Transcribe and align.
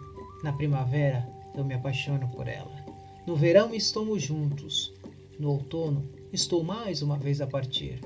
na 0.45 0.54
primavera 0.54 1.27
eu 1.56 1.66
me 1.66 1.73
apaixono 1.73 2.30
por 2.30 2.47
ela. 2.47 2.86
No 3.25 3.36
verão 3.36 3.73
estamos 3.73 4.22
juntos, 4.22 4.94
no 5.39 5.50
outono 5.50 6.08
estou 6.31 6.64
mais 6.64 7.02
uma 7.02 7.17
vez 7.17 7.42
a 7.42 7.47
partir. 7.47 8.00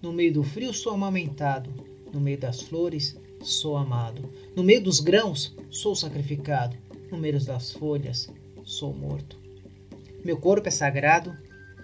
No 0.00 0.14
meio 0.14 0.32
do 0.32 0.42
frio 0.42 0.72
sou 0.72 0.94
amamentado, 0.94 1.70
no 2.10 2.18
meio 2.18 2.38
das 2.38 2.62
flores 2.62 3.20
sou 3.42 3.76
amado, 3.76 4.32
no 4.56 4.64
meio 4.64 4.82
dos 4.82 4.98
grãos 4.98 5.54
sou 5.70 5.94
sacrificado, 5.94 6.74
no 7.10 7.18
meio 7.18 7.38
das 7.44 7.70
folhas 7.70 8.32
sou 8.64 8.94
morto. 8.94 9.38
Meu 10.24 10.38
corpo 10.38 10.68
é 10.68 10.70
sagrado, 10.70 11.36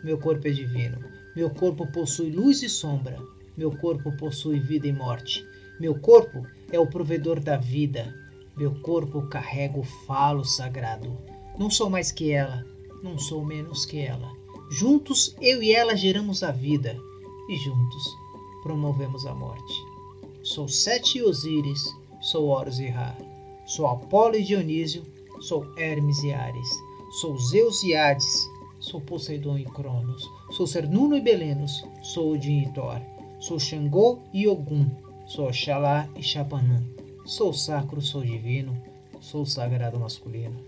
meu 0.02 0.16
corpo 0.16 0.48
é 0.48 0.50
divino. 0.50 0.98
Meu 1.36 1.50
corpo 1.50 1.86
possui 1.92 2.30
luz 2.30 2.62
e 2.62 2.70
sombra. 2.70 3.20
Meu 3.54 3.70
corpo 3.76 4.16
possui 4.16 4.60
vida 4.60 4.86
e 4.86 4.92
morte. 4.92 5.44
Meu 5.78 6.00
corpo 6.00 6.46
é 6.72 6.78
o 6.78 6.86
provedor 6.86 7.38
da 7.38 7.58
vida. 7.58 8.27
Meu 8.58 8.74
corpo 8.82 9.22
carrega 9.28 9.78
o 9.78 9.84
falo 9.84 10.44
sagrado. 10.44 11.16
Não 11.56 11.70
sou 11.70 11.88
mais 11.88 12.10
que 12.10 12.32
ela, 12.32 12.66
não 13.02 13.16
sou 13.16 13.44
menos 13.44 13.86
que 13.86 14.00
ela. 14.00 14.32
Juntos, 14.68 15.36
eu 15.40 15.62
e 15.62 15.72
ela 15.72 15.96
geramos 15.96 16.42
a 16.42 16.50
vida 16.50 16.98
e 17.48 17.56
juntos 17.56 18.04
promovemos 18.62 19.24
a 19.24 19.34
morte. 19.34 19.74
Sou 20.42 20.68
Sete 20.68 21.18
e 21.18 21.22
Osíris, 21.22 21.96
sou 22.20 22.48
Horus 22.48 22.80
e 22.80 22.88
Ra. 22.88 23.16
Sou 23.64 23.86
Apolo 23.86 24.34
e 24.34 24.42
Dionísio, 24.42 25.04
sou 25.40 25.64
Hermes 25.78 26.22
e 26.24 26.32
Ares. 26.32 26.68
Sou 27.20 27.38
Zeus 27.38 27.82
e 27.84 27.94
Hades, 27.94 28.48
Sou 28.80 29.00
Poseidon 29.00 29.58
e 29.58 29.64
Cronos. 29.64 30.30
Sou 30.50 30.66
Cernuno 30.66 31.16
e 31.16 31.20
Belenos. 31.20 31.84
Sou 32.02 32.34
Odin 32.34 32.62
e 32.62 32.72
Thor. 32.72 33.00
Sou 33.40 33.58
Xangô 33.58 34.18
e 34.32 34.46
Ogum. 34.46 34.88
Sou 35.26 35.48
Oxalá 35.48 36.08
e 36.16 36.22
Chapanã. 36.22 36.82
Sou 37.28 37.52
sacro, 37.52 38.00
sou 38.00 38.24
divino. 38.24 38.74
Sou 39.20 39.44
sagrado 39.44 40.00
masculino. 40.00 40.64